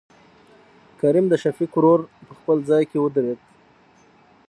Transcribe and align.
کريم 0.99 1.25
دشفيق 1.33 1.71
ورور 1.77 1.99
په 2.25 2.33
خپل 2.39 2.57
ځاى 2.69 2.83
کې 2.91 2.97
ودرېد. 2.99 3.39